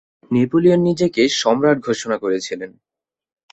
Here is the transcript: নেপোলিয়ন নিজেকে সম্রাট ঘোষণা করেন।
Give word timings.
নেপোলিয়ন 0.31 0.79
নিজেকে 0.87 1.21
সম্রাট 1.41 1.77
ঘোষণা 1.87 2.15
করেন। 2.17 2.71